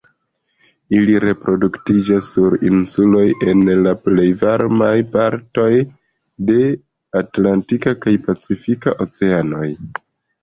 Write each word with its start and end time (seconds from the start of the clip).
Ili 0.99 1.17
reproduktiĝas 1.23 2.29
sur 2.37 2.55
insuloj 2.69 3.25
en 3.51 3.59
la 3.87 3.91
plej 4.05 4.25
varmaj 4.43 4.89
partoj 5.17 5.67
de 6.47 6.57
Atlantika 7.23 7.93
kaj 8.07 8.15
Pacifika 8.29 8.95
Oceanoj. 9.07 9.69